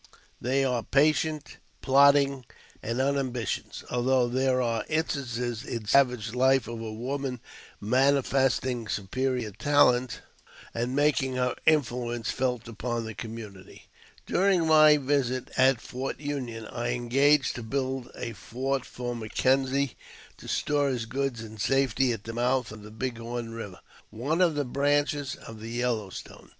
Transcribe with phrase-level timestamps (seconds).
[0.41, 2.45] They are patient, plodding,
[2.81, 7.39] and ambitious, although there are instances in savage life of a woman
[7.79, 10.21] manifest ing superior talent,
[10.73, 13.89] and making her influence felt upon the community.
[14.25, 14.33] JAMES P.
[14.33, 14.67] BECKWOUBTH.
[14.69, 19.97] 181 During my visit at Fort Union I engaged to build a fort for M'Kenzie
[20.37, 23.77] to store his goods in safety at the mouth of the Big Horn Kiver,
[24.09, 26.49] one of the branches of the Yellow Stone.